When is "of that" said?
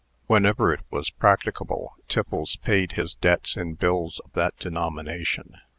4.25-4.57